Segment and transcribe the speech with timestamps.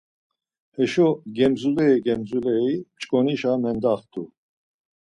[0.75, 4.23] Heşo gemzuleri gemzuleri mç̌ǩonişa mendaxtu.